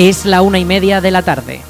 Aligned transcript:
Es 0.00 0.24
la 0.24 0.42
una 0.42 0.60
y 0.60 0.64
media 0.64 1.00
de 1.00 1.10
la 1.10 1.22
tarde. 1.22 1.60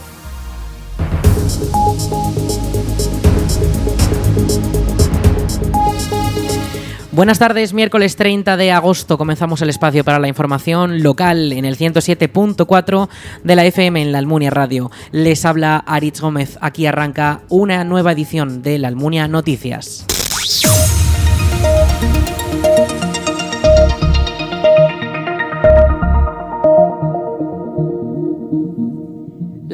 Buenas 7.10 7.38
tardes, 7.38 7.72
miércoles 7.72 8.16
30 8.16 8.58
de 8.58 8.70
agosto 8.70 9.16
comenzamos 9.16 9.62
el 9.62 9.70
espacio 9.70 10.04
para 10.04 10.18
la 10.18 10.28
información 10.28 11.02
local 11.02 11.54
en 11.54 11.64
el 11.64 11.78
107.4 11.78 13.08
de 13.44 13.56
la 13.56 13.64
FM 13.64 14.02
en 14.02 14.12
la 14.12 14.18
Almunia 14.18 14.50
Radio. 14.50 14.90
Les 15.10 15.46
habla 15.46 15.78
Aritz 15.78 16.20
Gómez, 16.20 16.58
aquí 16.60 16.84
arranca 16.84 17.40
una 17.48 17.82
nueva 17.84 18.12
edición 18.12 18.60
de 18.60 18.78
la 18.78 18.88
Almunia 18.88 19.26
Noticias. 19.26 20.06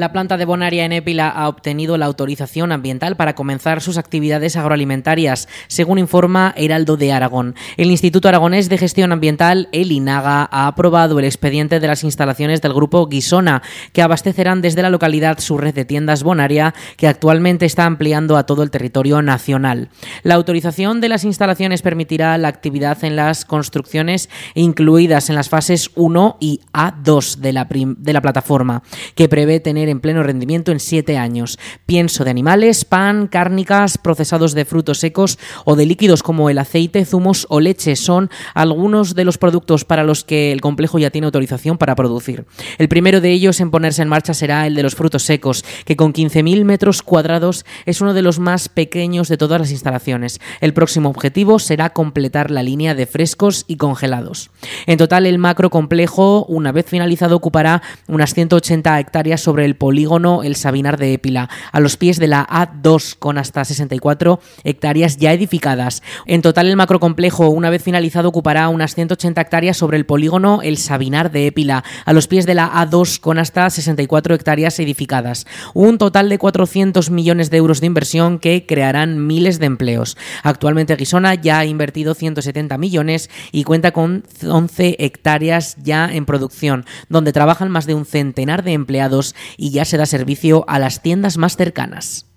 La 0.04 0.12
planta 0.12 0.36
de 0.36 0.44
Bonaria 0.44 0.84
en 0.84 0.92
Épila 0.92 1.30
ha 1.30 1.48
obtenido 1.48 1.96
la 1.96 2.04
autorización 2.04 2.72
ambiental 2.72 3.16
para 3.16 3.34
comenzar 3.34 3.80
sus 3.80 3.96
actividades 3.96 4.54
agroalimentarias, 4.54 5.48
según 5.66 5.98
informa 5.98 6.52
Heraldo 6.58 6.98
de 6.98 7.10
Aragón. 7.10 7.54
El 7.78 7.90
Instituto 7.90 8.28
Aragonés 8.28 8.68
de 8.68 8.76
Gestión 8.76 9.12
Ambiental, 9.12 9.70
el 9.72 9.92
INAGA, 9.92 10.46
ha 10.52 10.66
aprobado 10.66 11.18
el 11.18 11.24
expediente 11.24 11.80
de 11.80 11.86
las 11.86 12.04
instalaciones 12.04 12.60
del 12.60 12.74
grupo 12.74 13.06
Guisona, 13.06 13.62
que 13.94 14.02
abastecerán 14.02 14.60
desde 14.60 14.82
la 14.82 14.90
localidad 14.90 15.38
su 15.38 15.56
red 15.56 15.74
de 15.74 15.86
tiendas 15.86 16.22
Bonaria, 16.22 16.74
que 16.98 17.08
actualmente 17.08 17.64
está 17.64 17.86
ampliando 17.86 18.36
a 18.36 18.44
todo 18.44 18.62
el 18.62 18.70
territorio 18.70 19.22
nacional. 19.22 19.88
La 20.22 20.34
autorización 20.34 21.00
de 21.00 21.08
las 21.08 21.24
instalaciones 21.24 21.80
permitirá 21.80 22.36
la 22.36 22.48
actividad 22.48 23.02
en 23.04 23.16
las 23.16 23.46
construcciones 23.46 24.28
incluidas 24.52 25.30
en 25.30 25.36
las 25.36 25.48
fases 25.48 25.90
1 25.94 26.36
y 26.40 26.60
A2 26.74 27.36
de 27.36 28.12
la, 28.12 28.20
plataforma, 28.20 28.82
que 29.14 29.30
prevé 29.30 29.60
tener 29.60 29.88
en 29.88 29.93
pleno 30.00 30.22
rendimiento 30.22 30.72
en 30.72 30.80
siete 30.80 31.18
años. 31.18 31.58
Pienso 31.86 32.24
de 32.24 32.30
animales, 32.30 32.84
pan, 32.84 33.26
cárnicas, 33.26 33.98
procesados 33.98 34.54
de 34.54 34.64
frutos 34.64 34.98
secos 34.98 35.38
o 35.64 35.76
de 35.76 35.86
líquidos 35.86 36.22
como 36.22 36.50
el 36.50 36.58
aceite, 36.58 37.04
zumos 37.04 37.46
o 37.50 37.60
leche 37.60 37.96
son 37.96 38.30
algunos 38.54 39.14
de 39.14 39.24
los 39.24 39.38
productos 39.38 39.84
para 39.84 40.04
los 40.04 40.24
que 40.24 40.52
el 40.52 40.60
complejo 40.60 40.98
ya 40.98 41.10
tiene 41.10 41.26
autorización 41.26 41.78
para 41.78 41.94
producir. 41.94 42.44
El 42.78 42.88
primero 42.88 43.20
de 43.20 43.30
ellos 43.30 43.60
en 43.60 43.70
ponerse 43.70 44.02
en 44.02 44.08
marcha 44.08 44.34
será 44.34 44.66
el 44.66 44.74
de 44.74 44.82
los 44.82 44.94
frutos 44.94 45.22
secos, 45.22 45.64
que 45.84 45.96
con 45.96 46.12
15.000 46.12 46.64
metros 46.64 47.02
cuadrados 47.02 47.64
es 47.86 48.00
uno 48.00 48.14
de 48.14 48.22
los 48.22 48.38
más 48.38 48.68
pequeños 48.68 49.28
de 49.28 49.36
todas 49.36 49.60
las 49.60 49.70
instalaciones. 49.70 50.40
El 50.60 50.74
próximo 50.74 51.08
objetivo 51.10 51.58
será 51.58 51.90
completar 51.90 52.50
la 52.50 52.62
línea 52.62 52.94
de 52.94 53.06
frescos 53.06 53.64
y 53.66 53.76
congelados. 53.76 54.50
En 54.86 54.98
total, 54.98 55.26
el 55.26 55.38
macro 55.38 55.70
complejo, 55.70 56.44
una 56.46 56.72
vez 56.72 56.86
finalizado, 56.86 57.36
ocupará 57.36 57.82
unas 58.08 58.34
180 58.34 58.98
hectáreas 59.00 59.40
sobre 59.40 59.64
el 59.64 59.76
polígono 59.84 60.42
El 60.42 60.56
Sabinar 60.56 60.96
de 60.96 61.12
Épila, 61.12 61.50
a 61.70 61.78
los 61.78 61.98
pies 61.98 62.18
de 62.18 62.26
la 62.26 62.46
A2, 62.46 63.16
con 63.18 63.36
hasta 63.36 63.66
64 63.66 64.40
hectáreas 64.64 65.18
ya 65.18 65.34
edificadas. 65.34 66.02
En 66.24 66.40
total, 66.40 66.68
el 66.68 66.76
macrocomplejo, 66.76 67.50
una 67.50 67.68
vez 67.68 67.82
finalizado, 67.82 68.30
ocupará 68.30 68.70
unas 68.70 68.94
180 68.94 69.38
hectáreas 69.42 69.76
sobre 69.76 69.98
el 69.98 70.06
polígono 70.06 70.62
El 70.62 70.78
Sabinar 70.78 71.30
de 71.30 71.48
Épila, 71.48 71.84
a 72.06 72.14
los 72.14 72.28
pies 72.28 72.46
de 72.46 72.54
la 72.54 72.72
A2, 72.72 73.20
con 73.20 73.38
hasta 73.38 73.68
64 73.68 74.34
hectáreas 74.34 74.80
edificadas. 74.80 75.46
Un 75.74 75.98
total 75.98 76.30
de 76.30 76.38
400 76.38 77.10
millones 77.10 77.50
de 77.50 77.58
euros 77.58 77.82
de 77.82 77.86
inversión 77.86 78.38
que 78.38 78.64
crearán 78.64 79.26
miles 79.26 79.58
de 79.58 79.66
empleos. 79.66 80.16
Actualmente 80.42 80.96
Guisona 80.96 81.34
ya 81.34 81.58
ha 81.58 81.66
invertido 81.66 82.14
170 82.14 82.78
millones 82.78 83.28
y 83.52 83.64
cuenta 83.64 83.92
con 83.92 84.24
11 84.42 84.96
hectáreas 84.98 85.76
ya 85.82 86.10
en 86.10 86.24
producción, 86.24 86.86
donde 87.10 87.34
trabajan 87.34 87.70
más 87.70 87.84
de 87.84 87.92
un 87.92 88.06
centenar 88.06 88.64
de 88.64 88.72
empleados 88.72 89.34
y 89.58 89.73
ya 89.74 89.84
se 89.84 89.98
da 89.98 90.06
servicio 90.06 90.64
a 90.68 90.78
las 90.78 91.02
tiendas 91.02 91.36
más 91.36 91.56
cercanas. 91.56 92.33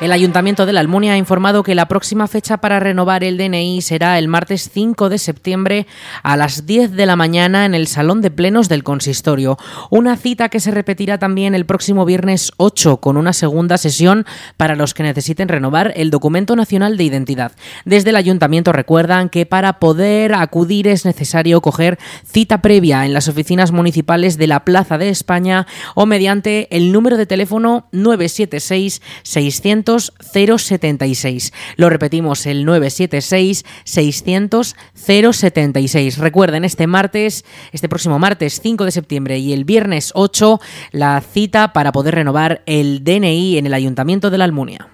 El 0.00 0.10
Ayuntamiento 0.10 0.66
de 0.66 0.72
la 0.72 0.80
Almunia 0.80 1.12
ha 1.12 1.16
informado 1.16 1.62
que 1.62 1.76
la 1.76 1.86
próxima 1.86 2.26
fecha 2.26 2.56
para 2.56 2.80
renovar 2.80 3.22
el 3.22 3.38
DNI 3.38 3.80
será 3.80 4.18
el 4.18 4.26
martes 4.26 4.68
5 4.74 5.08
de 5.08 5.18
septiembre 5.18 5.86
a 6.24 6.36
las 6.36 6.66
10 6.66 6.90
de 6.92 7.06
la 7.06 7.14
mañana 7.14 7.64
en 7.64 7.76
el 7.76 7.86
Salón 7.86 8.20
de 8.20 8.32
Plenos 8.32 8.68
del 8.68 8.82
Consistorio. 8.82 9.56
Una 9.90 10.16
cita 10.16 10.48
que 10.48 10.58
se 10.58 10.72
repetirá 10.72 11.18
también 11.18 11.54
el 11.54 11.64
próximo 11.64 12.04
viernes 12.04 12.50
8 12.56 12.96
con 12.96 13.16
una 13.16 13.32
segunda 13.32 13.78
sesión 13.78 14.26
para 14.56 14.74
los 14.74 14.94
que 14.94 15.04
necesiten 15.04 15.46
renovar 15.46 15.92
el 15.94 16.10
documento 16.10 16.56
nacional 16.56 16.96
de 16.96 17.04
identidad. 17.04 17.52
Desde 17.84 18.10
el 18.10 18.16
Ayuntamiento 18.16 18.72
recuerdan 18.72 19.28
que 19.28 19.46
para 19.46 19.78
poder 19.78 20.34
acudir 20.34 20.88
es 20.88 21.04
necesario 21.04 21.60
coger 21.60 22.00
cita 22.26 22.62
previa 22.62 23.06
en 23.06 23.14
las 23.14 23.28
oficinas 23.28 23.70
municipales 23.70 24.38
de 24.38 24.48
la 24.48 24.64
Plaza 24.64 24.98
de 24.98 25.08
España 25.08 25.68
o 25.94 26.04
mediante 26.04 26.66
el 26.76 26.90
número 26.90 27.16
de 27.16 27.26
teléfono 27.26 27.86
976 27.92 29.00
600 29.22 29.84
076. 29.98 31.52
Lo 31.76 31.90
repetimos, 31.90 32.46
el 32.46 32.64
976 32.64 33.64
600 33.84 34.76
076. 34.94 36.18
Recuerden, 36.18 36.64
este 36.64 36.86
martes, 36.86 37.44
este 37.72 37.88
próximo 37.88 38.18
martes 38.18 38.60
5 38.62 38.84
de 38.84 38.90
septiembre 38.90 39.38
y 39.38 39.52
el 39.52 39.64
viernes 39.64 40.12
8, 40.14 40.60
la 40.92 41.20
cita 41.20 41.72
para 41.72 41.92
poder 41.92 42.14
renovar 42.14 42.62
el 42.66 43.04
DNI 43.04 43.58
en 43.58 43.66
el 43.66 43.74
Ayuntamiento 43.74 44.30
de 44.30 44.38
la 44.38 44.44
Almunia. 44.44 44.93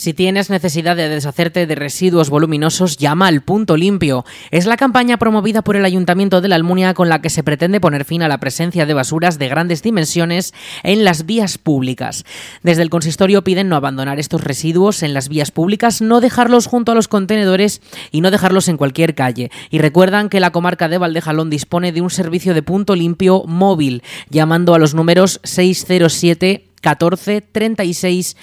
Si 0.00 0.14
tienes 0.14 0.48
necesidad 0.48 0.96
de 0.96 1.10
deshacerte 1.10 1.66
de 1.66 1.74
residuos 1.74 2.30
voluminosos, 2.30 2.96
llama 2.96 3.26
al 3.26 3.42
Punto 3.42 3.76
Limpio. 3.76 4.24
Es 4.50 4.64
la 4.64 4.78
campaña 4.78 5.18
promovida 5.18 5.60
por 5.60 5.76
el 5.76 5.84
Ayuntamiento 5.84 6.40
de 6.40 6.48
la 6.48 6.54
Almunia 6.54 6.94
con 6.94 7.10
la 7.10 7.20
que 7.20 7.28
se 7.28 7.42
pretende 7.42 7.82
poner 7.82 8.06
fin 8.06 8.22
a 8.22 8.28
la 8.28 8.40
presencia 8.40 8.86
de 8.86 8.94
basuras 8.94 9.38
de 9.38 9.50
grandes 9.50 9.82
dimensiones 9.82 10.54
en 10.84 11.04
las 11.04 11.26
vías 11.26 11.58
públicas. 11.58 12.24
Desde 12.62 12.80
el 12.80 12.88
consistorio 12.88 13.44
piden 13.44 13.68
no 13.68 13.76
abandonar 13.76 14.18
estos 14.18 14.42
residuos 14.42 15.02
en 15.02 15.12
las 15.12 15.28
vías 15.28 15.50
públicas, 15.50 16.00
no 16.00 16.22
dejarlos 16.22 16.66
junto 16.66 16.92
a 16.92 16.94
los 16.94 17.06
contenedores 17.06 17.82
y 18.10 18.22
no 18.22 18.30
dejarlos 18.30 18.68
en 18.68 18.78
cualquier 18.78 19.14
calle. 19.14 19.50
Y 19.68 19.80
recuerdan 19.80 20.30
que 20.30 20.40
la 20.40 20.50
comarca 20.50 20.88
de 20.88 20.96
Valdejalón 20.96 21.50
dispone 21.50 21.92
de 21.92 22.00
un 22.00 22.08
servicio 22.08 22.54
de 22.54 22.62
punto 22.62 22.96
limpio 22.96 23.44
móvil, 23.46 24.02
llamando 24.30 24.74
a 24.74 24.78
los 24.78 24.94
números 24.94 25.40
607 25.44 26.69
14 26.80 27.40
36 27.40 28.36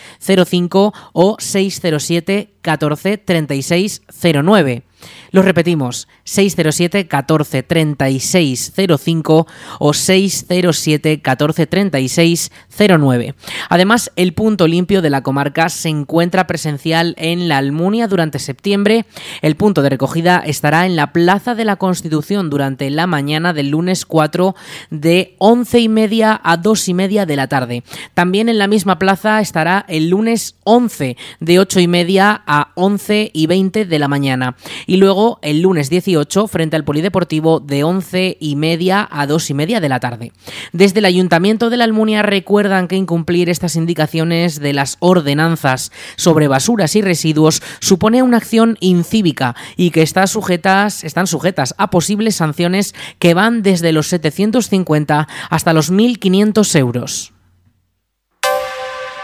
05 0.45 0.93
o 1.13 1.37
607 1.39 2.49
14 2.61 3.17
36 3.17 4.01
09. 4.43 4.86
Lo 5.31 5.41
repetimos, 5.41 6.07
607 6.23 7.07
14 7.07 7.63
36 7.63 8.73
05 8.97 9.47
o 9.79 9.93
607 9.93 11.21
14 11.21 11.67
36 11.67 12.51
09. 12.77 13.35
Además, 13.69 14.11
el 14.15 14.33
punto 14.33 14.67
limpio 14.67 15.01
de 15.01 15.09
la 15.09 15.23
comarca 15.23 15.69
se 15.69 15.89
encuentra 15.89 16.47
presencial 16.47 17.15
en 17.17 17.47
la 17.47 17.57
Almunia 17.57 18.07
durante 18.07 18.39
septiembre. 18.39 19.05
El 19.41 19.55
punto 19.55 19.81
de 19.81 19.89
recogida 19.89 20.39
estará 20.39 20.85
en 20.85 20.95
la 20.95 21.11
Plaza 21.11 21.55
de 21.55 21.65
la 21.65 21.75
Constitución 21.75 22.49
durante 22.49 22.89
la 22.89 23.07
mañana 23.07 23.53
del 23.53 23.69
lunes 23.69 24.05
4 24.05 24.55
de 24.89 25.35
11 25.39 25.79
y 25.79 25.89
media 25.89 26.39
a 26.43 26.57
2 26.57 26.87
y 26.89 26.93
media 26.93 27.25
de 27.25 27.35
la 27.35 27.47
tarde. 27.47 27.83
También 28.13 28.49
en 28.49 28.57
la 28.57 28.67
misma 28.67 28.99
plaza 28.99 29.41
estará 29.41 29.85
el 29.87 30.09
lunes 30.09 30.55
11 30.63 31.17
de 31.39 31.59
8 31.59 31.79
y 31.81 31.87
media 31.87 32.41
a 32.45 32.71
11 32.75 33.31
y 33.33 33.47
20 33.47 33.85
de 33.85 33.99
la 33.99 34.07
mañana. 34.07 34.55
Y 34.87 34.97
luego 34.97 35.37
el 35.43 35.61
lunes 35.61 35.91
18 35.91 36.47
frente 36.47 36.75
al 36.75 36.83
Polideportivo 36.83 37.59
de 37.59 37.83
11 37.83 38.37
y 38.39 38.55
media 38.55 39.07
a 39.11 39.27
2 39.27 39.51
y 39.51 39.53
media 39.53 39.79
de 39.79 39.89
la 39.89 39.99
tarde. 39.99 40.31
Desde 40.73 40.99
el 40.99 41.05
Ayuntamiento 41.05 41.69
de 41.69 41.77
la 41.77 41.83
Almunia 41.83 42.23
recuerdan 42.23 42.87
que 42.87 42.95
incumplir 42.95 43.49
estas 43.49 43.75
indicaciones 43.75 44.59
de 44.59 44.73
las 44.73 44.97
ordenanzas 44.99 45.91
sobre 46.15 46.47
basuras 46.47 46.95
y 46.95 47.01
residuos 47.01 47.61
supone 47.79 48.23
una 48.23 48.37
acción 48.37 48.77
incívica 48.79 49.55
y 49.75 49.91
que 49.91 50.01
sujetas, 50.25 51.03
están 51.03 51.27
sujetas 51.27 51.75
a 51.77 51.89
posibles 51.89 52.35
sanciones 52.35 52.95
que 53.19 53.33
van 53.33 53.61
desde 53.61 53.91
los 53.91 54.07
750 54.07 55.27
hasta 55.49 55.73
los 55.73 55.91
1.500 55.91 56.75
euros. 56.79 57.36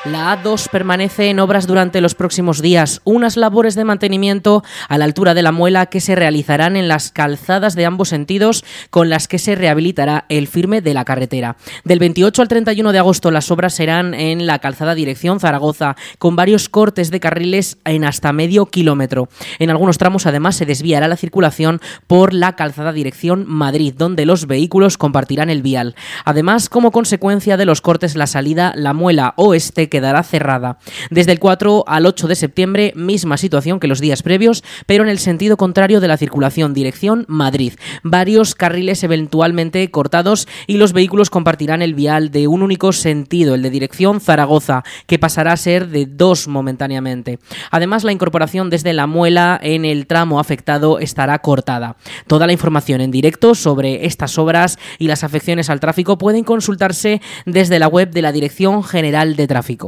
La 0.05 0.37
A2 0.37 0.67
permanece 0.67 1.29
en 1.29 1.39
obras 1.39 1.65
durante 1.65 2.01
los 2.01 2.13
próximos 2.13 2.61
días, 2.61 2.99
unas 3.05 3.37
labores 3.37 3.73
de 3.75 3.85
mantenimiento 3.85 4.61
a 4.89 4.97
la 4.97 5.05
altura 5.05 5.33
de 5.33 5.43
la 5.43 5.53
muela 5.53 5.85
que 5.85 6.01
se 6.01 6.13
realizarán 6.13 6.75
en 6.75 6.89
las 6.89 7.09
calzadas 7.09 7.73
de 7.73 7.85
ambos 7.85 8.09
sentidos 8.09 8.65
con 8.89 9.09
las 9.09 9.29
que 9.29 9.39
se 9.39 9.55
rehabilitará 9.55 10.25
el 10.27 10.47
firme 10.47 10.81
de 10.81 10.93
la 10.93 11.05
carretera. 11.05 11.55
Del 11.85 11.99
28 11.99 12.41
al 12.41 12.49
31 12.49 12.91
de 12.91 12.99
agosto 12.99 13.31
las 13.31 13.49
obras 13.49 13.75
serán 13.75 14.13
en 14.13 14.45
la 14.45 14.59
calzada 14.59 14.93
dirección 14.93 15.39
Zaragoza, 15.39 15.95
con 16.17 16.35
varios 16.35 16.67
cortes 16.67 17.09
de 17.09 17.21
carriles 17.21 17.77
en 17.85 18.03
hasta 18.03 18.33
medio 18.33 18.65
kilómetro. 18.65 19.29
En 19.57 19.69
algunos 19.69 19.99
tramos 19.99 20.25
además 20.25 20.57
se 20.57 20.65
desviará 20.65 21.07
la 21.07 21.15
circulación 21.15 21.79
por 22.07 22.33
la 22.33 22.57
calzada 22.57 22.91
dirección 22.91 23.45
Madrid, 23.47 23.93
donde 23.97 24.25
los 24.25 24.47
vehículos 24.47 24.97
compartirán 24.97 25.49
el 25.49 25.61
vial. 25.61 25.95
Además, 26.25 26.67
como 26.67 26.91
consecuencia 26.91 27.55
de 27.55 27.63
los 27.63 27.79
cortes, 27.79 28.17
la 28.17 28.27
salida 28.27 28.73
La 28.75 28.91
Muela 28.91 29.33
Oeste 29.37 29.92
quedará 29.93 30.23
cerrada. 30.23 30.79
Desde 31.11 31.33
el 31.33 31.39
4 31.39 31.83
al 31.85 32.07
8 32.07 32.27
de 32.27 32.33
septiembre, 32.33 32.93
misma 32.95 33.37
situación 33.37 33.79
que 33.79 33.87
los 33.87 34.01
días 34.01 34.23
previos, 34.23 34.63
pero 34.87 35.03
en 35.03 35.09
el 35.11 35.19
sentido 35.19 35.55
contrario 35.55 36.01
de 36.01 36.07
la 36.07 36.17
circulación, 36.17 36.73
dirección 36.73 37.25
Madrid. 37.27 37.73
Varios 38.01 38.55
carriles 38.55 39.03
eventualmente 39.03 39.91
cortados 39.91 40.47
y 40.65 40.77
los 40.77 40.93
vehículos 40.93 41.29
compartirán 41.29 41.83
el 41.83 41.93
vial 41.93 42.31
de 42.31 42.47
un 42.47 42.63
único 42.63 42.91
sentido, 42.91 43.53
el 43.53 43.61
de 43.61 43.69
dirección 43.69 44.19
Zaragoza, 44.19 44.83
que 45.05 45.19
pasará 45.19 45.51
a 45.51 45.57
ser 45.57 45.89
de 45.89 46.07
dos 46.07 46.47
momentáneamente. 46.47 47.37
Además, 47.69 48.03
la 48.03 48.13
incorporación 48.13 48.71
desde 48.71 48.93
la 48.93 49.05
muela 49.05 49.59
en 49.61 49.85
el 49.85 50.07
tramo 50.07 50.39
afectado 50.39 50.97
estará 50.97 51.37
cortada. 51.37 51.97
Toda 52.25 52.47
la 52.47 52.53
información 52.53 52.99
en 53.01 53.11
directo 53.11 53.53
sobre 53.53 54.07
estas 54.07 54.39
obras 54.39 54.79
y 54.97 55.05
las 55.05 55.23
afecciones 55.23 55.69
al 55.69 55.79
tráfico 55.79 56.17
pueden 56.17 56.43
consultarse 56.43 57.21
desde 57.45 57.77
la 57.77 57.87
web 57.87 58.09
de 58.09 58.23
la 58.23 58.31
Dirección 58.31 58.83
General 58.83 59.35
de 59.35 59.45
Tráfico. 59.45 59.82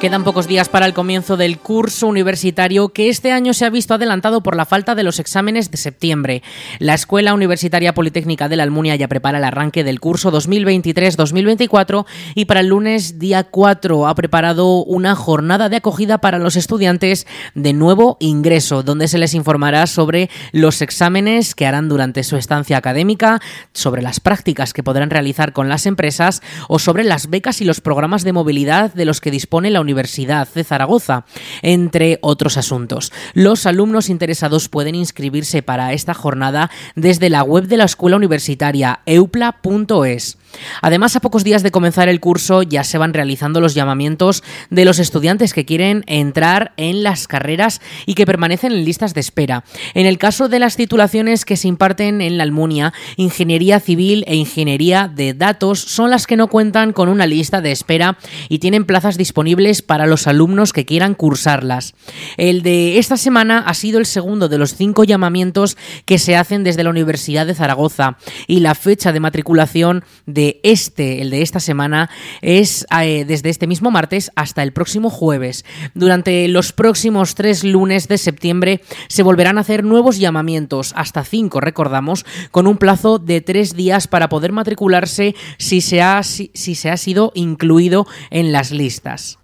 Quedan 0.00 0.24
pocos 0.24 0.46
días 0.46 0.68
para 0.68 0.84
el 0.84 0.92
comienzo 0.92 1.38
del 1.38 1.58
curso 1.58 2.06
universitario 2.06 2.90
que 2.90 3.08
este 3.08 3.32
año 3.32 3.54
se 3.54 3.64
ha 3.64 3.70
visto 3.70 3.94
adelantado 3.94 4.42
por 4.42 4.54
la 4.54 4.66
falta 4.66 4.94
de 4.94 5.02
los 5.02 5.18
exámenes 5.18 5.70
de 5.70 5.78
septiembre. 5.78 6.42
La 6.78 6.92
Escuela 6.92 7.32
Universitaria 7.32 7.94
Politécnica 7.94 8.50
de 8.50 8.56
la 8.56 8.64
Almunia 8.64 8.94
ya 8.96 9.08
prepara 9.08 9.38
el 9.38 9.44
arranque 9.44 9.84
del 9.84 9.98
curso 9.98 10.30
2023-2024 10.32 12.04
y 12.34 12.44
para 12.44 12.60
el 12.60 12.66
lunes 12.66 13.18
día 13.18 13.44
4 13.44 14.06
ha 14.06 14.14
preparado 14.14 14.84
una 14.84 15.14
jornada 15.14 15.70
de 15.70 15.76
acogida 15.76 16.18
para 16.18 16.38
los 16.38 16.56
estudiantes 16.56 17.26
de 17.54 17.72
nuevo 17.72 18.18
ingreso, 18.20 18.82
donde 18.82 19.08
se 19.08 19.16
les 19.16 19.32
informará 19.32 19.86
sobre 19.86 20.28
los 20.52 20.82
exámenes 20.82 21.54
que 21.54 21.64
harán 21.64 21.88
durante 21.88 22.22
su 22.22 22.36
estancia 22.36 22.76
académica, 22.76 23.40
sobre 23.72 24.02
las 24.02 24.20
prácticas 24.20 24.74
que 24.74 24.82
podrán 24.82 25.08
realizar 25.08 25.54
con 25.54 25.70
las 25.70 25.86
empresas 25.86 26.42
o 26.68 26.78
sobre 26.78 27.02
las 27.02 27.30
becas 27.30 27.62
y 27.62 27.64
los 27.64 27.80
programas 27.80 28.24
de 28.24 28.34
movilidad 28.34 28.92
de 28.92 29.06
los 29.06 29.22
que 29.22 29.30
dispone 29.30 29.70
la 29.70 29.85
Universidad 29.86 30.48
de 30.52 30.64
Zaragoza, 30.64 31.24
entre 31.62 32.18
otros 32.20 32.56
asuntos. 32.56 33.12
Los 33.34 33.66
alumnos 33.66 34.10
interesados 34.10 34.68
pueden 34.68 34.94
inscribirse 34.94 35.62
para 35.62 35.92
esta 35.92 36.12
jornada 36.12 36.70
desde 36.96 37.30
la 37.30 37.42
web 37.42 37.68
de 37.68 37.76
la 37.76 37.84
Escuela 37.84 38.16
Universitaria 38.16 39.00
eupla.es. 39.06 40.38
Además, 40.82 41.16
a 41.16 41.20
pocos 41.20 41.44
días 41.44 41.62
de 41.62 41.70
comenzar 41.70 42.08
el 42.08 42.20
curso 42.20 42.62
ya 42.62 42.84
se 42.84 42.98
van 42.98 43.14
realizando 43.14 43.60
los 43.60 43.74
llamamientos 43.74 44.42
de 44.70 44.84
los 44.84 44.98
estudiantes 44.98 45.52
que 45.52 45.64
quieren 45.64 46.04
entrar 46.06 46.72
en 46.76 47.02
las 47.02 47.28
carreras 47.28 47.80
y 48.06 48.14
que 48.14 48.26
permanecen 48.26 48.72
en 48.72 48.84
listas 48.84 49.14
de 49.14 49.20
espera. 49.20 49.64
En 49.94 50.06
el 50.06 50.18
caso 50.18 50.48
de 50.48 50.58
las 50.58 50.76
titulaciones 50.76 51.44
que 51.44 51.56
se 51.56 51.68
imparten 51.68 52.20
en 52.20 52.38
la 52.38 52.44
Almunia, 52.44 52.92
Ingeniería 53.16 53.80
Civil 53.80 54.24
e 54.26 54.36
Ingeniería 54.36 55.10
de 55.14 55.34
Datos 55.34 55.80
son 55.80 56.10
las 56.10 56.26
que 56.26 56.36
no 56.36 56.48
cuentan 56.48 56.92
con 56.92 57.08
una 57.08 57.26
lista 57.26 57.60
de 57.60 57.72
espera 57.72 58.18
y 58.48 58.58
tienen 58.58 58.84
plazas 58.84 59.16
disponibles 59.16 59.75
para 59.82 60.06
los 60.06 60.26
alumnos 60.26 60.72
que 60.72 60.84
quieran 60.84 61.14
cursarlas. 61.14 61.94
El 62.36 62.62
de 62.62 62.98
esta 62.98 63.16
semana 63.16 63.58
ha 63.58 63.74
sido 63.74 63.98
el 63.98 64.06
segundo 64.06 64.48
de 64.48 64.58
los 64.58 64.74
cinco 64.74 65.04
llamamientos 65.04 65.76
que 66.04 66.18
se 66.18 66.36
hacen 66.36 66.64
desde 66.64 66.84
la 66.84 66.90
Universidad 66.90 67.46
de 67.46 67.54
Zaragoza 67.54 68.18
y 68.46 68.60
la 68.60 68.74
fecha 68.74 69.12
de 69.12 69.20
matriculación 69.20 70.04
de 70.26 70.60
este, 70.62 71.22
el 71.22 71.30
de 71.30 71.42
esta 71.42 71.60
semana, 71.60 72.10
es 72.42 72.86
eh, 73.00 73.24
desde 73.26 73.50
este 73.50 73.66
mismo 73.66 73.90
martes 73.90 74.30
hasta 74.34 74.62
el 74.62 74.72
próximo 74.72 75.10
jueves. 75.10 75.64
Durante 75.94 76.48
los 76.48 76.72
próximos 76.72 77.34
tres 77.34 77.64
lunes 77.64 78.08
de 78.08 78.18
septiembre 78.18 78.80
se 79.08 79.22
volverán 79.22 79.58
a 79.58 79.62
hacer 79.62 79.84
nuevos 79.84 80.18
llamamientos, 80.18 80.92
hasta 80.96 81.24
cinco, 81.24 81.60
recordamos, 81.60 82.24
con 82.50 82.66
un 82.66 82.78
plazo 82.78 83.18
de 83.18 83.40
tres 83.40 83.74
días 83.74 84.08
para 84.08 84.28
poder 84.28 84.52
matricularse 84.52 85.34
si 85.58 85.80
se 85.80 86.02
ha, 86.02 86.22
si 86.22 86.50
se 86.52 86.90
ha 86.90 86.96
sido 86.96 87.32
incluido 87.34 88.06
en 88.30 88.52
las 88.52 88.70
listas. 88.70 89.38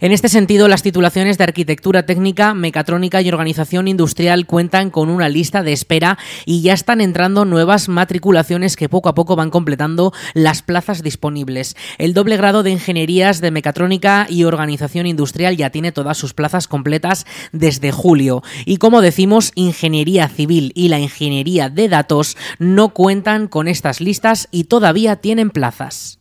En 0.00 0.12
este 0.12 0.28
sentido, 0.28 0.68
las 0.68 0.82
titulaciones 0.82 1.38
de 1.38 1.44
arquitectura 1.44 2.04
técnica, 2.04 2.54
mecatrónica 2.54 3.20
y 3.22 3.28
organización 3.28 3.88
industrial 3.88 4.46
cuentan 4.46 4.90
con 4.90 5.08
una 5.08 5.28
lista 5.28 5.62
de 5.62 5.72
espera 5.72 6.18
y 6.44 6.62
ya 6.62 6.72
están 6.72 7.00
entrando 7.00 7.44
nuevas 7.44 7.88
matriculaciones 7.88 8.76
que 8.76 8.88
poco 8.88 9.08
a 9.08 9.14
poco 9.14 9.36
van 9.36 9.50
completando 9.50 10.12
las 10.34 10.62
plazas 10.62 11.02
disponibles. 11.02 11.76
El 11.98 12.14
doble 12.14 12.36
grado 12.36 12.62
de 12.62 12.70
ingenierías 12.70 13.40
de 13.40 13.50
mecatrónica 13.50 14.26
y 14.28 14.44
organización 14.44 15.06
industrial 15.06 15.56
ya 15.56 15.70
tiene 15.70 15.92
todas 15.92 16.18
sus 16.18 16.34
plazas 16.34 16.68
completas 16.68 17.26
desde 17.52 17.92
julio. 17.92 18.42
Y 18.64 18.76
como 18.76 19.00
decimos, 19.00 19.52
ingeniería 19.54 20.28
civil 20.28 20.72
y 20.74 20.88
la 20.88 20.98
ingeniería 20.98 21.68
de 21.68 21.88
datos 21.88 22.36
no 22.58 22.90
cuentan 22.90 23.48
con 23.48 23.68
estas 23.68 24.00
listas 24.00 24.48
y 24.50 24.64
todavía 24.64 25.16
tienen 25.16 25.50
plazas. 25.50 26.18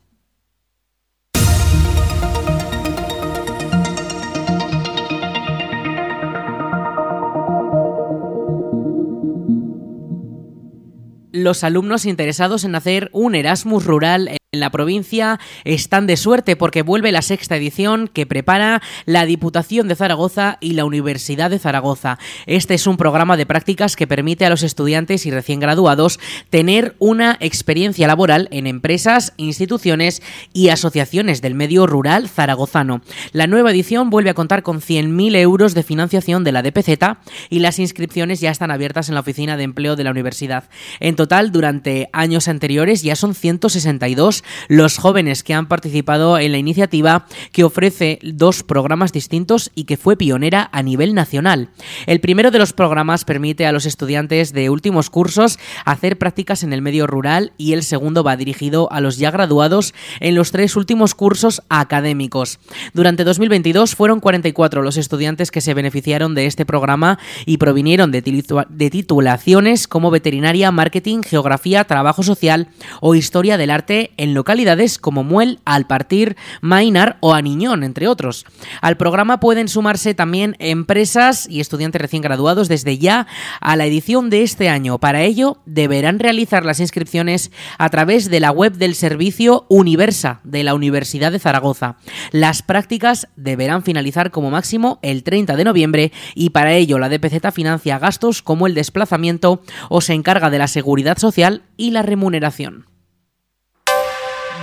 Los 11.35 11.63
alumnos 11.65 12.05
interesados 12.05 12.63
en 12.63 12.75
hacer 12.75 13.09
un 13.11 13.35
Erasmus 13.35 13.85
rural 13.85 14.29
en 14.55 14.59
la 14.61 14.71
provincia 14.71 15.39
están 15.63 16.07
de 16.07 16.17
suerte 16.17 16.55
porque 16.55 16.81
vuelve 16.81 17.11
la 17.11 17.21
sexta 17.21 17.57
edición 17.57 18.07
que 18.07 18.25
prepara 18.25 18.81
la 19.05 19.25
Diputación 19.25 19.87
de 19.87 19.95
Zaragoza 19.95 20.57
y 20.61 20.73
la 20.73 20.85
Universidad 20.85 21.49
de 21.49 21.59
Zaragoza. 21.59 22.17
Este 22.45 22.73
es 22.73 22.87
un 22.87 22.97
programa 22.97 23.37
de 23.37 23.45
prácticas 23.45 23.95
que 23.95 24.07
permite 24.07 24.45
a 24.45 24.49
los 24.49 24.63
estudiantes 24.63 25.25
y 25.25 25.31
recién 25.31 25.59
graduados 25.59 26.19
tener 26.49 26.95
una 26.99 27.37
experiencia 27.41 28.07
laboral 28.07 28.47
en 28.51 28.65
empresas, 28.65 29.33
instituciones 29.37 30.21
y 30.53 30.69
asociaciones 30.69 31.41
del 31.41 31.53
medio 31.53 31.85
rural 31.85 32.29
zaragozano. 32.29 33.01
La 33.33 33.47
nueva 33.47 33.71
edición 33.71 34.09
vuelve 34.09 34.29
a 34.29 34.35
contar 34.35 34.63
con 34.63 34.79
100.000 34.79 35.35
euros 35.35 35.73
de 35.73 35.83
financiación 35.83 36.43
de 36.43 36.53
la 36.53 36.63
DPZ 36.63 37.17
y 37.49 37.59
las 37.59 37.79
inscripciones 37.79 38.39
ya 38.39 38.51
están 38.51 38.71
abiertas 38.71 39.09
en 39.09 39.15
la 39.15 39.21
oficina 39.21 39.57
de 39.57 39.63
empleo 39.63 39.97
de 39.97 40.05
la 40.05 40.11
universidad. 40.11 40.69
En 41.01 41.17
total, 41.17 41.51
durante 41.51 42.09
años 42.13 42.47
anteriores 42.47 43.03
ya 43.03 43.17
son 43.17 43.35
162 43.35 44.44
los 44.67 44.97
jóvenes 44.97 45.43
que 45.43 45.53
han 45.53 45.67
participado 45.67 46.37
en 46.37 46.51
la 46.51 46.57
iniciativa 46.57 47.25
que 47.51 47.63
ofrece 47.63 48.19
dos 48.21 48.63
programas 48.63 49.11
distintos 49.11 49.71
y 49.75 49.85
que 49.85 49.97
fue 49.97 50.17
pionera 50.17 50.69
a 50.71 50.83
nivel 50.83 51.13
nacional. 51.13 51.69
El 52.05 52.19
primero 52.19 52.51
de 52.51 52.59
los 52.59 52.73
programas 52.73 53.25
permite 53.25 53.65
a 53.65 53.71
los 53.71 53.85
estudiantes 53.85 54.53
de 54.53 54.69
últimos 54.69 55.09
cursos 55.09 55.59
hacer 55.85 56.17
prácticas 56.17 56.63
en 56.63 56.73
el 56.73 56.81
medio 56.81 57.07
rural 57.07 57.53
y 57.57 57.73
el 57.73 57.83
segundo 57.83 58.23
va 58.23 58.37
dirigido 58.37 58.91
a 58.91 59.01
los 59.01 59.17
ya 59.17 59.31
graduados 59.31 59.93
en 60.19 60.35
los 60.35 60.51
tres 60.51 60.75
últimos 60.75 61.15
cursos 61.15 61.61
académicos. 61.69 62.59
Durante 62.93 63.23
2022 63.23 63.95
fueron 63.95 64.19
44 64.19 64.81
los 64.81 64.97
estudiantes 64.97 65.51
que 65.51 65.61
se 65.61 65.73
beneficiaron 65.73 66.35
de 66.35 66.45
este 66.45 66.65
programa 66.65 67.19
y 67.45 67.57
provinieron 67.57 68.11
de, 68.11 68.21
titulaciones 68.21 69.87
como 69.87 70.11
veterinaria, 70.11 70.71
marketing, 70.71 71.21
geografía, 71.21 71.83
trabajo 71.85 72.23
social 72.23 72.69
o 73.01 73.15
historia 73.15 73.57
del 73.57 73.71
arte 73.71 74.11
en 74.25 74.33
localidades 74.33 74.97
como 74.97 75.23
Muel, 75.23 75.59
Alpartir, 75.65 76.35
Mainar 76.59 77.17
o 77.21 77.33
Aniñón, 77.33 77.83
entre 77.83 78.07
otros. 78.07 78.45
Al 78.81 78.97
programa 78.97 79.39
pueden 79.39 79.69
sumarse 79.69 80.13
también 80.13 80.55
empresas 80.59 81.47
y 81.49 81.61
estudiantes 81.61 82.01
recién 82.01 82.21
graduados 82.21 82.67
desde 82.67 82.97
ya 82.97 83.27
a 83.61 83.75
la 83.75 83.85
edición 83.85 84.29
de 84.29 84.41
este 84.41 84.67
año. 84.67 84.97
Para 84.97 85.21
ello, 85.21 85.59
deberán 85.65 86.19
realizar 86.19 86.65
las 86.65 86.79
inscripciones 86.79 87.51
a 87.77 87.89
través 87.89 88.29
de 88.29 88.39
la 88.39 88.51
web 88.51 88.73
del 88.73 88.95
servicio 88.95 89.65
Universa 89.69 90.41
de 90.43 90.63
la 90.63 90.73
Universidad 90.73 91.31
de 91.31 91.39
Zaragoza. 91.39 91.97
Las 92.31 92.63
prácticas 92.63 93.27
deberán 93.35 93.83
finalizar 93.83 94.31
como 94.31 94.49
máximo 94.49 94.99
el 95.03 95.23
30 95.23 95.55
de 95.55 95.63
noviembre 95.63 96.11
y 96.33 96.49
para 96.49 96.73
ello 96.73 96.97
la 96.97 97.09
DPZ 97.09 97.53
financia 97.53 97.99
gastos 97.99 98.41
como 98.41 98.65
el 98.65 98.73
desplazamiento 98.73 99.61
o 99.89 100.01
se 100.01 100.13
encarga 100.13 100.49
de 100.49 100.57
la 100.57 100.67
seguridad 100.67 101.19
social 101.19 101.61
y 101.77 101.91
la 101.91 102.01
remuneración. 102.01 102.94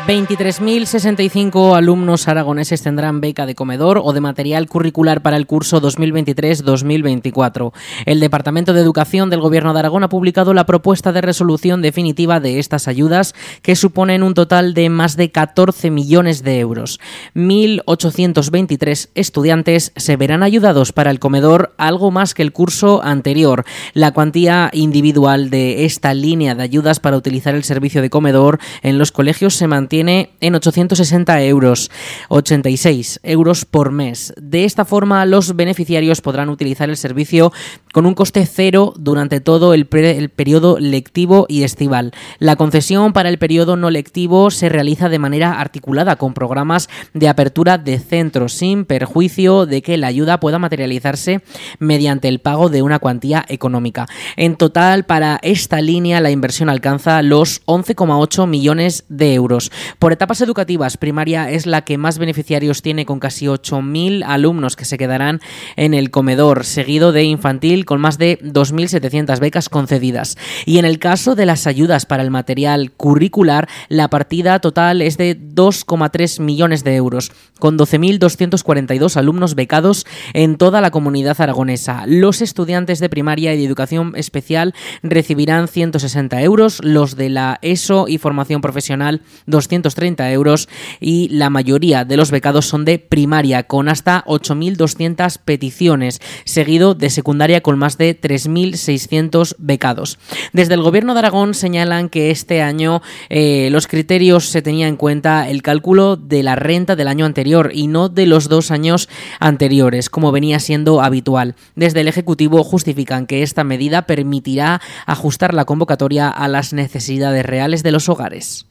23.065 0.06 1.76
alumnos 1.76 2.26
aragoneses 2.26 2.82
tendrán 2.82 3.20
beca 3.20 3.46
de 3.46 3.54
comedor 3.54 4.00
o 4.02 4.12
de 4.12 4.20
material 4.20 4.66
curricular 4.68 5.22
para 5.22 5.36
el 5.36 5.46
curso 5.46 5.80
2023-2024. 5.80 7.72
El 8.04 8.18
Departamento 8.18 8.72
de 8.72 8.80
Educación 8.80 9.30
del 9.30 9.40
Gobierno 9.40 9.72
de 9.72 9.78
Aragón 9.78 10.02
ha 10.02 10.08
publicado 10.08 10.54
la 10.54 10.66
propuesta 10.66 11.12
de 11.12 11.20
resolución 11.20 11.82
definitiva 11.82 12.40
de 12.40 12.58
estas 12.58 12.88
ayudas, 12.88 13.36
que 13.62 13.76
suponen 13.76 14.24
un 14.24 14.34
total 14.34 14.74
de 14.74 14.90
más 14.90 15.16
de 15.16 15.30
14 15.30 15.92
millones 15.92 16.42
de 16.42 16.58
euros. 16.58 16.98
1.823 17.36 19.10
estudiantes 19.14 19.92
se 19.94 20.16
verán 20.16 20.42
ayudados 20.42 20.92
para 20.92 21.12
el 21.12 21.20
comedor, 21.20 21.74
algo 21.78 22.10
más 22.10 22.34
que 22.34 22.42
el 22.42 22.52
curso 22.52 23.04
anterior. 23.04 23.64
La 23.94 24.10
cuantía 24.10 24.68
individual 24.72 25.48
de 25.48 25.84
esta 25.84 26.12
línea 26.12 26.56
de 26.56 26.64
ayudas 26.64 26.98
para 26.98 27.16
utilizar 27.16 27.54
el 27.54 27.62
servicio 27.62 28.02
de 28.02 28.10
comedor 28.10 28.58
en 28.82 28.98
los 28.98 29.12
colegios 29.12 29.54
se 29.54 29.68
mantiene 29.68 29.91
tiene 29.92 30.30
en 30.40 30.54
860 30.54 31.42
euros, 31.42 31.90
86 32.30 33.20
euros 33.24 33.66
por 33.66 33.92
mes. 33.92 34.32
De 34.40 34.64
esta 34.64 34.86
forma, 34.86 35.26
los 35.26 35.54
beneficiarios 35.54 36.22
podrán 36.22 36.48
utilizar 36.48 36.88
el 36.88 36.96
servicio 36.96 37.52
con 37.92 38.06
un 38.06 38.14
coste 38.14 38.44
cero 38.46 38.94
durante 38.96 39.40
todo 39.40 39.74
el, 39.74 39.88
el 39.92 40.28
periodo 40.30 40.78
lectivo 40.78 41.46
y 41.48 41.62
estival. 41.62 42.12
La 42.38 42.56
concesión 42.56 43.12
para 43.12 43.28
el 43.28 43.38
periodo 43.38 43.76
no 43.76 43.90
lectivo 43.90 44.50
se 44.50 44.68
realiza 44.68 45.08
de 45.08 45.18
manera 45.18 45.60
articulada 45.60 46.16
con 46.16 46.34
programas 46.34 46.88
de 47.14 47.28
apertura 47.28 47.78
de 47.78 47.98
centros, 47.98 48.54
sin 48.54 48.84
perjuicio 48.84 49.66
de 49.66 49.82
que 49.82 49.96
la 49.96 50.06
ayuda 50.08 50.40
pueda 50.40 50.58
materializarse 50.58 51.42
mediante 51.78 52.28
el 52.28 52.40
pago 52.40 52.68
de 52.68 52.82
una 52.82 52.98
cuantía 52.98 53.44
económica. 53.48 54.06
En 54.36 54.56
total, 54.56 55.04
para 55.04 55.38
esta 55.42 55.80
línea, 55.80 56.20
la 56.20 56.30
inversión 56.30 56.68
alcanza 56.68 57.22
los 57.22 57.64
11,8 57.66 58.46
millones 58.46 59.04
de 59.08 59.34
euros. 59.34 59.70
Por 59.98 60.12
etapas 60.12 60.40
educativas, 60.40 60.96
primaria 60.96 61.50
es 61.50 61.66
la 61.66 61.82
que 61.82 61.98
más 61.98 62.18
beneficiarios 62.18 62.82
tiene 62.82 63.04
con 63.04 63.20
casi 63.20 63.46
8.000 63.46 64.24
alumnos 64.26 64.76
que 64.76 64.84
se 64.84 64.98
quedarán 64.98 65.40
en 65.76 65.94
el 65.94 66.10
comedor, 66.10 66.64
seguido 66.64 67.12
de 67.12 67.24
infantil 67.24 67.81
con 67.84 68.00
más 68.00 68.18
de 68.18 68.38
2.700 68.40 69.38
becas 69.40 69.68
concedidas. 69.68 70.36
Y 70.66 70.78
en 70.78 70.84
el 70.84 70.98
caso 70.98 71.34
de 71.34 71.46
las 71.46 71.66
ayudas 71.66 72.06
para 72.06 72.22
el 72.22 72.30
material 72.30 72.92
curricular, 72.92 73.68
la 73.88 74.08
partida 74.08 74.58
total 74.60 75.02
es 75.02 75.16
de 75.16 75.38
2,3 75.38 76.40
millones 76.40 76.84
de 76.84 76.96
euros, 76.96 77.32
con 77.58 77.78
12.242 77.78 79.16
alumnos 79.16 79.54
becados 79.54 80.06
en 80.32 80.56
toda 80.56 80.80
la 80.80 80.90
comunidad 80.90 81.40
aragonesa. 81.40 82.04
Los 82.06 82.42
estudiantes 82.42 83.00
de 83.00 83.08
primaria 83.08 83.54
y 83.54 83.58
de 83.58 83.64
educación 83.64 84.12
especial 84.16 84.74
recibirán 85.02 85.68
160 85.68 86.42
euros, 86.42 86.80
los 86.82 87.16
de 87.16 87.28
la 87.28 87.58
ESO 87.62 88.06
y 88.08 88.18
formación 88.18 88.60
profesional 88.60 89.22
230 89.46 90.32
euros 90.32 90.68
y 91.00 91.28
la 91.28 91.50
mayoría 91.50 92.04
de 92.04 92.16
los 92.16 92.30
becados 92.30 92.66
son 92.66 92.84
de 92.84 92.98
primaria 92.98 93.64
con 93.64 93.88
hasta 93.88 94.24
8.200 94.24 95.38
peticiones, 95.44 96.20
seguido 96.44 96.94
de 96.94 97.10
secundaria 97.10 97.60
con 97.60 97.71
más 97.76 97.98
de 97.98 98.18
3.600 98.20 99.54
becados. 99.58 100.18
Desde 100.52 100.74
el 100.74 100.82
Gobierno 100.82 101.14
de 101.14 101.20
Aragón 101.20 101.54
señalan 101.54 102.08
que 102.08 102.30
este 102.30 102.62
año 102.62 103.02
eh, 103.28 103.68
los 103.70 103.86
criterios 103.86 104.46
se 104.46 104.62
tenía 104.62 104.88
en 104.88 104.96
cuenta 104.96 105.48
el 105.48 105.62
cálculo 105.62 106.16
de 106.16 106.42
la 106.42 106.56
renta 106.56 106.96
del 106.96 107.08
año 107.08 107.24
anterior 107.24 107.70
y 107.72 107.86
no 107.86 108.08
de 108.08 108.26
los 108.26 108.48
dos 108.48 108.70
años 108.70 109.08
anteriores, 109.40 110.10
como 110.10 110.32
venía 110.32 110.60
siendo 110.60 111.02
habitual. 111.02 111.54
Desde 111.74 112.00
el 112.00 112.08
Ejecutivo 112.08 112.64
justifican 112.64 113.26
que 113.26 113.42
esta 113.42 113.64
medida 113.64 114.06
permitirá 114.06 114.80
ajustar 115.06 115.54
la 115.54 115.64
convocatoria 115.64 116.28
a 116.28 116.48
las 116.48 116.72
necesidades 116.72 117.44
reales 117.44 117.82
de 117.82 117.92
los 117.92 118.08
hogares. 118.08 118.66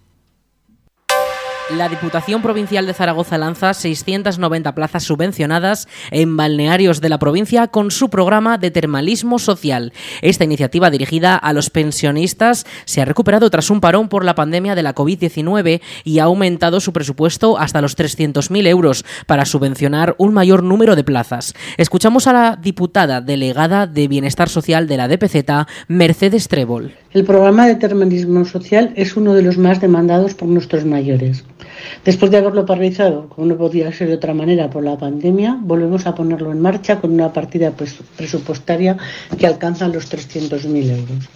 La 1.78 1.88
Diputación 1.88 2.42
Provincial 2.42 2.86
de 2.86 2.94
Zaragoza 2.94 3.38
lanza 3.38 3.74
690 3.74 4.76
plazas 4.76 5.04
subvencionadas 5.04 5.88
en 6.10 6.36
balnearios 6.36 7.00
de 7.00 7.08
la 7.08 7.18
provincia 7.18 7.68
con 7.68 7.92
su 7.92 8.10
programa 8.10 8.58
de 8.58 8.72
termalismo 8.72 9.40
social. 9.40 9.94
Esta 10.22 10.44
iniciativa 10.44 10.90
dirigida 10.90 11.36
a 11.38 11.54
los 11.54 11.70
pensionistas 11.70 12.66
se 12.86 13.02
ha 13.02 13.06
recuperado 13.06 13.50
tras 13.50 13.70
un 13.70 13.80
parón 13.80 14.10
por 14.10 14.26
la 14.26 14.36
pandemia 14.36 14.76
de 14.76 14.84
la 14.84 14.94
COVID-19 14.94 15.82
y 16.04 16.20
ha 16.20 16.26
aumentado 16.26 16.82
su 16.82 16.92
presupuesto 16.92 17.58
hasta 17.58 17.82
los 17.82 17.98
300.000 17.98 18.68
euros 18.68 19.06
para 19.26 19.46
subvencionar 19.46 20.16
un 20.18 20.34
mayor 20.34 20.64
número 20.64 20.98
de 20.98 21.06
plazas. 21.06 21.54
Escuchamos 21.78 22.28
a 22.28 22.34
la 22.34 22.56
diputada 22.58 23.22
delegada 23.22 23.88
de 23.88 24.08
Bienestar 24.10 24.50
Social 24.50 24.88
de 24.88 24.98
la 24.98 25.08
DPZ, 25.08 25.68
Mercedes 25.88 26.50
Trébol. 26.50 27.01
El 27.14 27.26
programa 27.26 27.68
de 27.68 27.76
termalismo 27.76 28.46
social 28.46 28.94
es 28.96 29.18
uno 29.18 29.34
de 29.34 29.42
los 29.42 29.58
más 29.58 29.82
demandados 29.82 30.34
por 30.34 30.48
nuestros 30.48 30.86
mayores. 30.86 31.44
Después 32.06 32.32
de 32.32 32.38
haberlo 32.38 32.66
paralizado, 32.66 33.28
como 33.28 33.48
no 33.48 33.58
podía 33.58 33.92
ser 33.92 34.08
de 34.08 34.14
otra 34.14 34.34
manera 34.34 34.70
por 34.70 34.86
la 34.86 34.98
pandemia, 34.98 35.60
volvemos 35.62 36.08
a 36.08 36.16
ponerlo 36.16 36.54
en 36.54 36.62
marcha 36.62 37.02
con 37.02 37.12
una 37.12 37.34
partida 37.34 37.74
presupuestaria 38.16 38.96
que 39.38 39.46
alcanza 39.46 39.90
los 39.90 40.10
300.000 40.10 40.90
euros. 40.90 41.30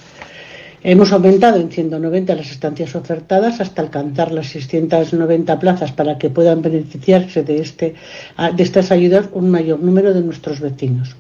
Hemos 0.81 1.11
aumentado 1.11 1.59
en 1.59 1.69
190 1.69 2.35
las 2.35 2.51
estancias 2.51 2.95
ofertadas 2.95 3.59
hasta 3.59 3.81
alcanzar 3.81 4.31
las 4.31 4.47
690 4.47 5.59
plazas 5.59 5.91
para 5.91 6.17
que 6.17 6.29
puedan 6.29 6.61
beneficiarse 6.61 7.43
de, 7.43 7.59
este, 7.59 7.95
de 8.55 8.63
estas 8.63 8.91
ayudas 8.91 9.27
un 9.33 9.51
mayor 9.51 9.81
número 9.81 10.13
de 10.13 10.21
nuestros 10.21 10.61
vecinos. 10.61 11.17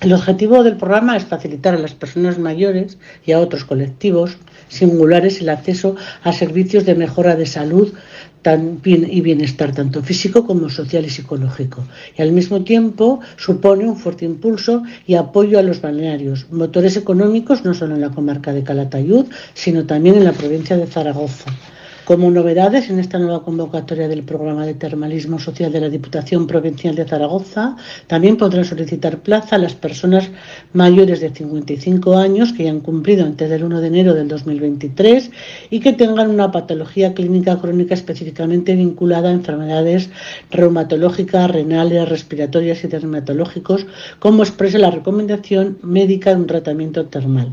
El 0.00 0.12
objetivo 0.12 0.62
del 0.62 0.76
programa 0.76 1.16
es 1.16 1.24
facilitar 1.24 1.74
a 1.74 1.78
las 1.78 1.94
personas 1.94 2.38
mayores 2.38 2.98
y 3.24 3.32
a 3.32 3.40
otros 3.40 3.64
colectivos 3.64 4.36
singulares 4.68 5.40
el 5.40 5.48
acceso 5.48 5.96
a 6.22 6.32
servicios 6.32 6.84
de 6.84 6.94
mejora 6.94 7.34
de 7.34 7.46
salud 7.46 7.92
y 8.84 9.20
bienestar, 9.22 9.74
tanto 9.74 10.02
físico 10.02 10.46
como 10.46 10.70
social 10.70 11.04
y 11.04 11.10
psicológico. 11.10 11.82
Y 12.16 12.22
al 12.22 12.30
mismo 12.30 12.62
tiempo 12.62 13.20
supone 13.36 13.88
un 13.88 13.96
fuerte 13.96 14.24
impulso 14.24 14.84
y 15.06 15.14
apoyo 15.14 15.58
a 15.58 15.62
los 15.62 15.80
balnearios, 15.80 16.46
motores 16.52 16.96
económicos 16.96 17.64
no 17.64 17.74
solo 17.74 17.96
en 17.96 18.02
la 18.02 18.10
comarca 18.10 18.52
de 18.52 18.62
Calatayud, 18.62 19.26
sino 19.54 19.84
también 19.84 20.16
en 20.16 20.24
la 20.24 20.32
provincia 20.32 20.76
de 20.76 20.86
Zaragoza. 20.86 21.50
Como 22.06 22.30
novedades 22.30 22.88
en 22.88 23.00
esta 23.00 23.18
nueva 23.18 23.42
convocatoria 23.42 24.06
del 24.06 24.22
programa 24.22 24.64
de 24.64 24.74
termalismo 24.74 25.40
social 25.40 25.72
de 25.72 25.80
la 25.80 25.88
Diputación 25.88 26.46
Provincial 26.46 26.94
de 26.94 27.04
Zaragoza, 27.04 27.74
también 28.06 28.36
podrán 28.36 28.64
solicitar 28.64 29.18
plaza 29.22 29.58
las 29.58 29.74
personas 29.74 30.30
mayores 30.72 31.18
de 31.20 31.30
55 31.30 32.16
años 32.16 32.52
que 32.52 32.62
hayan 32.62 32.78
cumplido 32.78 33.26
antes 33.26 33.50
del 33.50 33.64
1 33.64 33.80
de 33.80 33.88
enero 33.88 34.14
del 34.14 34.28
2023 34.28 35.32
y 35.70 35.80
que 35.80 35.94
tengan 35.94 36.30
una 36.30 36.52
patología 36.52 37.12
clínica 37.12 37.58
crónica 37.58 37.94
específicamente 37.94 38.76
vinculada 38.76 39.30
a 39.30 39.32
enfermedades 39.32 40.08
reumatológicas, 40.52 41.50
renales, 41.50 42.08
respiratorias 42.08 42.84
y 42.84 42.86
dermatológicos, 42.86 43.84
como 44.20 44.44
expresa 44.44 44.78
la 44.78 44.92
recomendación 44.92 45.78
médica 45.82 46.30
de 46.30 46.36
un 46.36 46.46
tratamiento 46.46 47.06
termal. 47.06 47.50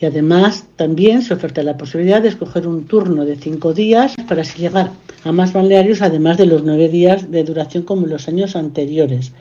Y 0.00 0.04
además 0.04 0.66
también 0.76 1.22
se 1.22 1.34
oferta 1.34 1.62
la 1.62 1.78
posibilidad 1.78 2.20
de 2.20 2.28
escoger 2.28 2.68
un 2.68 2.86
turno 2.86 3.24
de 3.24 3.36
cinco 3.36 3.72
días 3.72 4.14
para 4.28 4.42
llegar 4.42 4.90
a 5.24 5.32
más 5.32 5.52
balnearios, 5.52 6.02
además 6.02 6.36
de 6.36 6.46
los 6.46 6.64
nueve 6.64 6.88
días 6.88 7.30
de 7.30 7.44
duración 7.44 7.84
como 7.84 8.04
en 8.04 8.10
los 8.10 8.28
años 8.28 8.56
anteriores. 8.56 9.32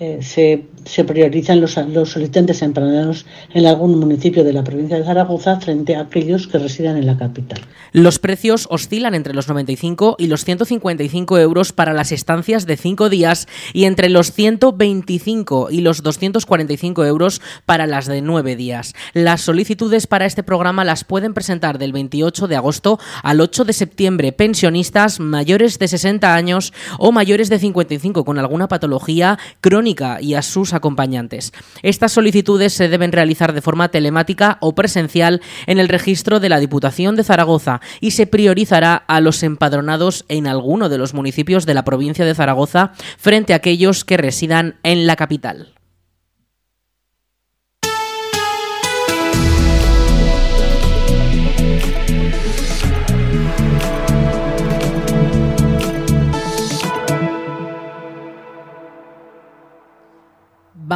Eh, 0.00 0.20
se, 0.22 0.62
se, 0.84 1.02
priorizan 1.02 1.60
los, 1.60 1.76
los 1.88 2.10
solicitantes 2.10 2.62
empadronados 2.62 3.26
en 3.52 3.66
algún 3.66 3.98
municipio 3.98 4.44
de 4.44 4.52
la 4.52 4.62
provincia 4.62 4.96
de 4.96 5.04
Zaragoza 5.04 5.58
frente 5.58 5.96
a 5.96 6.02
aquellos 6.02 6.46
que 6.46 6.58
residen 6.58 6.96
en 6.98 7.04
la 7.04 7.18
capital. 7.18 7.58
Los 7.90 8.20
precios 8.20 8.68
oscilan 8.70 9.16
entre 9.16 9.34
los 9.34 9.48
95 9.48 10.14
y 10.20 10.28
los 10.28 10.44
155 10.44 11.38
euros 11.38 11.72
para 11.72 11.94
las 11.94 12.12
estancias 12.12 12.64
de 12.64 12.76
cinco 12.76 13.08
días 13.08 13.48
y 13.72 13.86
entre 13.86 14.08
los 14.08 14.30
125 14.30 15.70
y 15.72 15.80
los 15.80 16.04
245 16.04 17.04
euros 17.04 17.42
para 17.66 17.88
las 17.88 18.06
de 18.06 18.22
nueve 18.22 18.54
días. 18.54 18.94
Las 19.14 19.40
solicitudes 19.40 20.06
para 20.06 20.26
este 20.26 20.44
programa 20.44 20.84
las 20.84 21.02
pueden 21.02 21.34
presentar 21.34 21.76
del 21.78 21.90
28 21.90 22.46
de 22.46 22.54
agosto 22.54 23.00
al 23.24 23.40
8 23.40 23.64
de 23.64 23.72
septiembre 23.72 24.30
pensionistas 24.30 25.18
mayores 25.18 25.80
de 25.80 25.88
60 25.88 26.36
años 26.36 26.72
o 27.00 27.10
mayores 27.10 27.48
de 27.48 27.58
55 27.58 28.24
con 28.24 28.38
alguna 28.38 28.68
patología 28.68 29.40
crónica 29.60 29.87
y 30.20 30.34
a 30.34 30.42
sus 30.42 30.74
acompañantes. 30.74 31.52
Estas 31.82 32.12
solicitudes 32.12 32.72
se 32.72 32.88
deben 32.88 33.12
realizar 33.12 33.52
de 33.52 33.62
forma 33.62 33.88
telemática 33.88 34.58
o 34.60 34.74
presencial 34.74 35.40
en 35.66 35.78
el 35.78 35.88
registro 35.88 36.40
de 36.40 36.48
la 36.48 36.60
Diputación 36.60 37.16
de 37.16 37.24
Zaragoza 37.24 37.80
y 38.00 38.10
se 38.10 38.26
priorizará 38.26 38.94
a 38.94 39.20
los 39.20 39.42
empadronados 39.42 40.24
en 40.28 40.46
alguno 40.46 40.88
de 40.88 40.98
los 40.98 41.14
municipios 41.14 41.66
de 41.66 41.74
la 41.74 41.84
provincia 41.84 42.24
de 42.24 42.34
Zaragoza 42.34 42.92
frente 43.16 43.52
a 43.52 43.56
aquellos 43.56 44.04
que 44.04 44.16
residan 44.16 44.76
en 44.82 45.06
la 45.06 45.16
capital. 45.16 45.77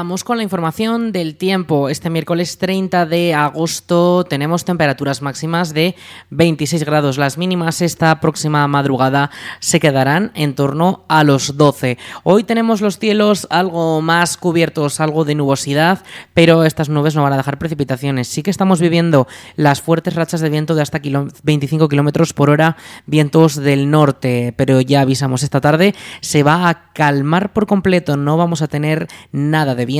Vamos 0.02 0.24
con 0.24 0.36
la 0.36 0.42
información 0.42 1.12
del 1.12 1.36
tiempo. 1.36 1.88
Este 1.88 2.10
miércoles 2.10 2.58
30 2.58 3.06
de 3.06 3.34
agosto 3.34 4.24
tenemos 4.24 4.64
temperaturas 4.64 5.22
máximas 5.22 5.72
de 5.74 5.94
26 6.30 6.82
grados. 6.82 7.18
Las 7.18 7.38
mínimas 7.38 7.80
esta 7.80 8.18
próxima 8.18 8.66
madrugada 8.66 9.30
se 9.60 9.78
quedarán 9.78 10.32
en 10.34 10.56
torno 10.56 11.04
a 11.06 11.22
los 11.22 11.56
12. 11.56 11.98
Hoy 12.24 12.42
tenemos 12.42 12.80
los 12.80 12.98
cielos 12.98 13.46
algo 13.48 14.02
más 14.02 14.36
cubiertos, 14.36 14.98
algo 14.98 15.24
de 15.24 15.36
nubosidad, 15.36 16.02
pero 16.34 16.64
estas 16.64 16.88
nubes 16.88 17.14
no 17.14 17.22
van 17.22 17.34
a 17.34 17.36
dejar 17.36 17.60
precipitaciones. 17.60 18.26
Sí 18.26 18.42
que 18.42 18.50
estamos 18.50 18.80
viviendo 18.80 19.28
las 19.54 19.82
fuertes 19.82 20.16
rachas 20.16 20.40
de 20.40 20.50
viento 20.50 20.74
de 20.74 20.82
hasta 20.82 21.00
25 21.44 21.88
kilómetros 21.88 22.32
por 22.32 22.50
hora, 22.50 22.76
vientos 23.06 23.54
del 23.54 23.88
norte, 23.88 24.52
pero 24.56 24.80
ya 24.80 25.02
avisamos 25.02 25.44
esta 25.44 25.60
tarde, 25.60 25.94
se 26.20 26.42
va 26.42 26.68
a 26.68 26.92
calmar 26.92 27.52
por 27.52 27.68
completo. 27.68 28.16
No 28.16 28.36
vamos 28.36 28.62
a 28.62 28.66
tener 28.66 29.06
nada 29.30 29.76
de 29.76 29.86
viento, 29.86 29.91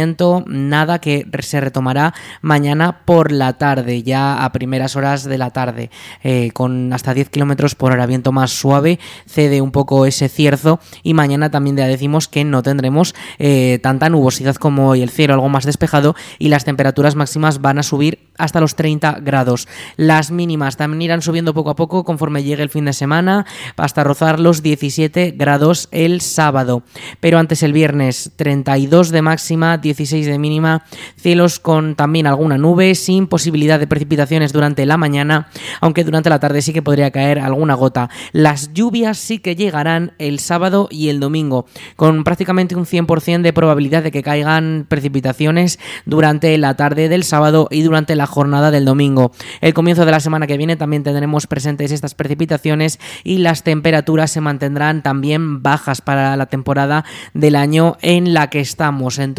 nada 0.47 1.01
que 1.01 1.27
se 1.41 1.61
retomará 1.61 2.15
mañana 2.41 3.05
por 3.05 3.33
la 3.33 3.55
tarde, 3.55 4.03
ya 4.03 4.45
a 4.45 4.53
primeras 4.53 4.97
horas 4.97 5.25
de 5.25 5.39
la 5.39 5.51
tarde, 5.51 5.91
eh, 6.23 6.51
con 6.53 6.93
hasta 6.93 7.15
10 7.15 7.29
kilómetros 7.31 7.75
por 7.75 7.93
hora, 7.93 8.07
viento 8.07 8.33
más 8.33 8.51
suave, 8.51 8.99
cede 9.27 9.61
un 9.61 9.73
poco 9.73 10.07
ese 10.07 10.29
cierzo 10.29 10.81
y 11.03 11.15
mañana 11.15 11.51
también 11.51 11.77
ya 11.77 11.87
decimos 11.87 12.29
que 12.29 12.45
no 12.45 12.63
tendremos 12.63 13.15
eh, 13.39 13.79
tanta 13.83 14.09
nubosidad 14.09 14.57
como 14.57 14.89
hoy, 14.89 15.03
el 15.03 15.11
cielo 15.11 15.35
algo 15.35 15.49
más 15.49 15.65
despejado 15.65 16.15
y 16.39 16.49
las 16.49 16.65
temperaturas 16.65 17.15
máximas 17.15 17.61
van 17.61 17.79
a 17.79 17.83
subir 17.83 18.31
hasta 18.39 18.61
los 18.61 18.77
30 18.77 19.21
grados. 19.21 19.69
Las 19.97 20.31
mínimas 20.31 20.77
también 20.77 21.03
irán 21.03 21.23
subiendo 21.23 21.55
poco 21.55 21.71
a 21.71 21.77
poco 21.77 22.05
conforme 22.05 22.43
llegue 22.43 22.63
el 22.63 22.71
fin 22.71 22.85
de 22.87 22.93
semana 22.93 23.47
hasta 23.77 24.05
rozar 24.05 24.41
los 24.41 24.63
17 24.63 25.33
grados 25.37 25.89
el 25.91 26.21
sábado. 26.21 26.83
Pero 27.21 27.39
antes 27.39 27.63
el 27.63 27.73
viernes 27.73 28.33
32 28.37 29.11
de 29.11 29.23
máxima, 29.23 29.79
16 29.83 30.27
de 30.27 30.39
mínima, 30.39 30.85
cielos 31.17 31.59
con 31.59 31.95
también 31.95 32.27
alguna 32.27 32.57
nube, 32.57 32.95
sin 32.95 33.27
posibilidad 33.27 33.79
de 33.79 33.87
precipitaciones 33.87 34.53
durante 34.53 34.87
la 34.87 34.97
mañana, 34.97 35.49
aunque 35.81 36.05
durante 36.05 36.31
la 36.31 36.41
tarde 36.41 36.63
sí 36.63 36.73
que 36.73 36.83
podría 36.83 37.11
caer 37.11 37.39
alguna 37.39 37.75
gota. 37.75 38.09
Las 38.33 38.73
lluvias 38.73 39.19
sí 39.19 39.39
que 39.39 39.57
llegarán 39.57 40.13
el 40.19 40.39
sábado 40.39 40.89
y 40.91 41.09
el 41.09 41.21
domingo, 41.21 41.67
con 41.97 42.25
prácticamente 42.25 42.77
un 42.77 42.87
100% 42.87 43.43
de 43.43 43.53
probabilidad 43.53 44.03
de 44.03 44.11
que 44.11 44.23
caigan 44.23 44.87
precipitaciones 44.89 45.79
durante 46.07 46.57
la 46.59 46.77
tarde 46.77 47.09
del 47.09 47.25
sábado 47.25 47.69
y 47.71 47.83
durante 47.83 48.17
la 48.17 48.27
jornada 48.27 48.71
del 48.71 48.85
domingo. 48.85 49.33
El 49.61 49.75
comienzo 49.75 50.05
de 50.05 50.13
la 50.13 50.21
semana 50.21 50.47
que 50.47 50.57
viene 50.57 50.77
también 50.77 51.03
tendremos 51.03 51.47
presentes 51.47 51.93
estas 51.93 52.15
precipitaciones 52.15 53.01
y 53.25 53.39
las 53.39 53.63
temperaturas 53.63 54.31
se 54.31 54.41
mantendrán 54.41 55.03
también 55.03 55.63
bajas 55.63 56.01
para 56.01 56.37
la 56.37 56.47
temporada 56.47 57.05
del 57.35 57.57
año 57.57 57.97
en 58.03 58.35
la 58.35 58.51
que 58.51 58.61
estamos, 58.61 59.19
en 59.19 59.35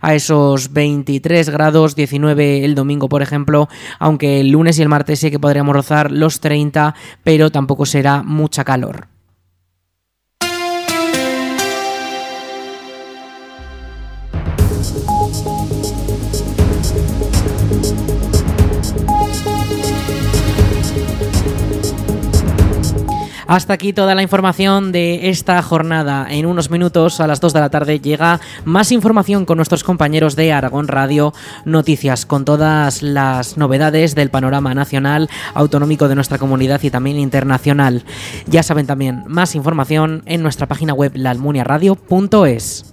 a 0.00 0.14
esos 0.14 0.72
23 0.72 1.48
grados, 1.50 1.94
19 1.94 2.64
el 2.64 2.74
domingo, 2.74 3.08
por 3.08 3.22
ejemplo, 3.22 3.68
aunque 3.98 4.40
el 4.40 4.50
lunes 4.50 4.78
y 4.78 4.82
el 4.82 4.88
martes 4.88 5.20
sí 5.20 5.30
que 5.30 5.38
podríamos 5.38 5.74
rozar 5.74 6.10
los 6.10 6.40
30, 6.40 6.94
pero 7.22 7.50
tampoco 7.50 7.86
será 7.86 8.22
mucha 8.22 8.64
calor. 8.64 9.13
Hasta 23.46 23.74
aquí 23.74 23.92
toda 23.92 24.14
la 24.14 24.22
información 24.22 24.92
de 24.92 25.28
esta 25.28 25.60
jornada. 25.62 26.26
En 26.30 26.46
unos 26.46 26.70
minutos, 26.70 27.20
a 27.20 27.26
las 27.26 27.40
2 27.40 27.52
de 27.52 27.60
la 27.60 27.70
tarde, 27.70 28.00
llega 28.00 28.40
más 28.64 28.90
información 28.92 29.44
con 29.44 29.56
nuestros 29.56 29.84
compañeros 29.84 30.36
de 30.36 30.52
Aragón 30.52 30.88
Radio 30.88 31.34
Noticias, 31.64 32.26
con 32.26 32.44
todas 32.44 33.02
las 33.02 33.56
novedades 33.56 34.14
del 34.14 34.30
panorama 34.30 34.74
nacional, 34.74 35.28
autonómico 35.52 36.08
de 36.08 36.14
nuestra 36.14 36.38
comunidad 36.38 36.82
y 36.82 36.90
también 36.90 37.18
internacional. 37.18 38.04
Ya 38.46 38.62
saben 38.62 38.86
también, 38.86 39.24
más 39.26 39.54
información 39.54 40.22
en 40.26 40.42
nuestra 40.42 40.66
página 40.66 40.94
web 40.94 41.12
laalmuniaradio.es. 41.14 42.84